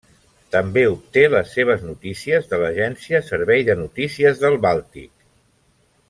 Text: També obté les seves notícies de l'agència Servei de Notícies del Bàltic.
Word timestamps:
També 0.53 0.83
obté 0.93 1.25
les 1.33 1.51
seves 1.57 1.83
notícies 1.89 2.49
de 2.53 2.59
l'agència 2.63 3.21
Servei 3.29 3.65
de 3.71 3.75
Notícies 3.85 4.41
del 4.45 4.57
Bàltic. 4.69 5.13